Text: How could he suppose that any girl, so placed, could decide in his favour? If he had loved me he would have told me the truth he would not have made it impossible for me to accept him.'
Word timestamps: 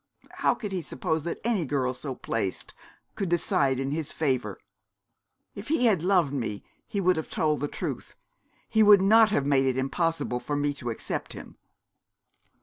How 0.31 0.55
could 0.55 0.71
he 0.71 0.81
suppose 0.81 1.23
that 1.25 1.39
any 1.43 1.63
girl, 1.63 1.93
so 1.93 2.15
placed, 2.15 2.73
could 3.13 3.29
decide 3.29 3.79
in 3.79 3.91
his 3.91 4.11
favour? 4.11 4.57
If 5.53 5.67
he 5.67 5.85
had 5.85 6.01
loved 6.01 6.33
me 6.33 6.63
he 6.87 6.99
would 6.99 7.17
have 7.17 7.29
told 7.29 7.59
me 7.59 7.67
the 7.67 7.71
truth 7.71 8.15
he 8.67 8.81
would 8.81 9.03
not 9.03 9.29
have 9.29 9.45
made 9.45 9.65
it 9.67 9.77
impossible 9.77 10.39
for 10.39 10.55
me 10.55 10.73
to 10.73 10.89
accept 10.89 11.33
him.' 11.33 11.55